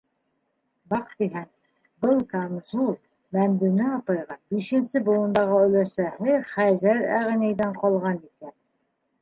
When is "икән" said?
8.27-8.57